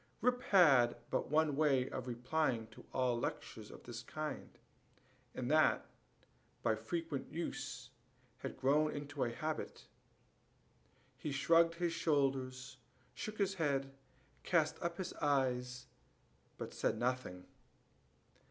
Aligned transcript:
Rip 0.19 0.41
had 0.45 0.95
but 1.11 1.29
one 1.29 1.55
way 1.55 1.87
of 1.87 2.07
replying 2.07 2.65
to 2.71 2.83
all 2.91 3.19
lectures 3.19 3.69
of 3.69 3.83
the 3.83 4.03
kind, 4.07 4.49
and 5.35 5.51
that, 5.51 5.85
by 6.63 6.73
frequent 6.75 7.31
use, 7.31 7.91
had 8.39 8.57
grown 8.57 8.89
into 8.89 9.23
a 9.23 9.29
habit. 9.31 9.85
He 11.19 11.31
shrugged 11.31 11.75
his 11.75 11.93
shoulders, 11.93 12.77
shook 13.13 13.37
his 13.37 13.53
head, 13.53 13.93
cast 14.41 14.81
up 14.81 14.97
his 14.97 15.13
eyes, 15.17 15.85
but 16.57 16.73
said 16.73 16.97
nothing. 16.97 17.45